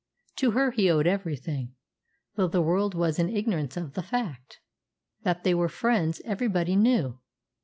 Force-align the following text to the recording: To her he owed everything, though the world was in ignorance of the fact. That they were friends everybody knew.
To 0.37 0.49
her 0.53 0.71
he 0.71 0.89
owed 0.89 1.05
everything, 1.05 1.75
though 2.33 2.47
the 2.47 2.59
world 2.63 2.95
was 2.95 3.19
in 3.19 3.29
ignorance 3.29 3.77
of 3.77 3.93
the 3.93 4.01
fact. 4.01 4.59
That 5.21 5.43
they 5.43 5.53
were 5.53 5.69
friends 5.69 6.23
everybody 6.25 6.75
knew. 6.75 7.19